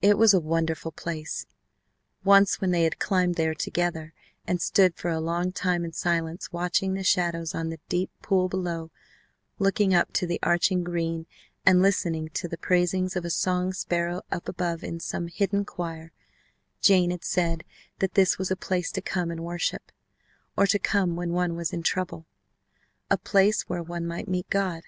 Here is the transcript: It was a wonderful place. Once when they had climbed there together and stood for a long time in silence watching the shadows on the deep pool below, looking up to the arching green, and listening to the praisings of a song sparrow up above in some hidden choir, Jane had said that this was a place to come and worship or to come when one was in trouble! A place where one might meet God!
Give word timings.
It 0.00 0.18
was 0.18 0.34
a 0.34 0.40
wonderful 0.40 0.90
place. 0.90 1.46
Once 2.24 2.60
when 2.60 2.72
they 2.72 2.82
had 2.82 2.98
climbed 2.98 3.36
there 3.36 3.54
together 3.54 4.12
and 4.44 4.60
stood 4.60 4.96
for 4.96 5.08
a 5.08 5.20
long 5.20 5.52
time 5.52 5.84
in 5.84 5.92
silence 5.92 6.50
watching 6.52 6.94
the 6.94 7.04
shadows 7.04 7.54
on 7.54 7.68
the 7.68 7.78
deep 7.88 8.10
pool 8.22 8.48
below, 8.48 8.90
looking 9.60 9.94
up 9.94 10.12
to 10.14 10.26
the 10.26 10.40
arching 10.42 10.82
green, 10.82 11.26
and 11.64 11.80
listening 11.80 12.28
to 12.30 12.48
the 12.48 12.58
praisings 12.58 13.14
of 13.14 13.24
a 13.24 13.30
song 13.30 13.72
sparrow 13.72 14.22
up 14.32 14.48
above 14.48 14.82
in 14.82 14.98
some 14.98 15.28
hidden 15.28 15.64
choir, 15.64 16.10
Jane 16.80 17.12
had 17.12 17.22
said 17.22 17.62
that 18.00 18.14
this 18.14 18.38
was 18.38 18.50
a 18.50 18.56
place 18.56 18.90
to 18.90 19.00
come 19.00 19.30
and 19.30 19.44
worship 19.44 19.92
or 20.56 20.66
to 20.66 20.78
come 20.80 21.14
when 21.14 21.30
one 21.30 21.54
was 21.54 21.72
in 21.72 21.84
trouble! 21.84 22.26
A 23.10 23.16
place 23.16 23.68
where 23.68 23.80
one 23.84 24.08
might 24.08 24.26
meet 24.26 24.50
God! 24.50 24.82